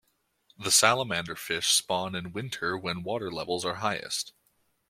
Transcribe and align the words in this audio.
The 0.57 0.71
salamaderfish 0.71 1.65
spawn 1.65 2.15
in 2.15 2.31
winter 2.33 2.75
when 2.75 3.03
water 3.03 3.29
levels 3.29 3.63
are 3.65 3.75
highest. 3.75 4.33